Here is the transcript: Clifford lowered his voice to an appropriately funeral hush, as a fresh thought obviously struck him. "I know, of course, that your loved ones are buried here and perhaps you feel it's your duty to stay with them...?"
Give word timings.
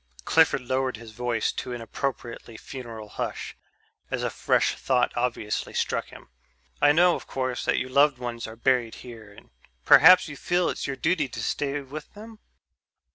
Clifford 0.25 0.61
lowered 0.61 0.97
his 0.97 1.11
voice 1.11 1.51
to 1.51 1.73
an 1.73 1.79
appropriately 1.79 2.57
funeral 2.57 3.07
hush, 3.07 3.55
as 4.09 4.23
a 4.23 4.31
fresh 4.31 4.73
thought 4.73 5.13
obviously 5.15 5.75
struck 5.75 6.07
him. 6.07 6.29
"I 6.81 6.91
know, 6.91 7.13
of 7.13 7.27
course, 7.27 7.65
that 7.65 7.77
your 7.77 7.91
loved 7.91 8.17
ones 8.17 8.47
are 8.47 8.55
buried 8.55 8.95
here 9.05 9.31
and 9.31 9.51
perhaps 9.85 10.27
you 10.27 10.35
feel 10.35 10.69
it's 10.69 10.87
your 10.87 10.95
duty 10.95 11.27
to 11.29 11.43
stay 11.43 11.81
with 11.81 12.11
them...?" 12.15 12.39